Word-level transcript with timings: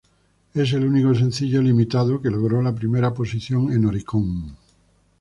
Es 0.55 0.73
el 0.73 0.83
único 0.83 1.13
sencillo 1.13 1.61
limitado 1.61 2.19
que 2.19 2.31
logró 2.31 2.59
la 2.63 2.73
primera 2.73 3.13
posición 3.13 3.71
en 3.71 3.85
Oricon. 3.85 4.57